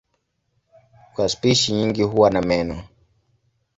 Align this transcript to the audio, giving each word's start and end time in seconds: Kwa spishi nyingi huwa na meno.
Kwa 1.13 1.29
spishi 1.29 1.73
nyingi 1.73 2.03
huwa 2.03 2.29
na 2.29 2.41
meno. 2.41 2.83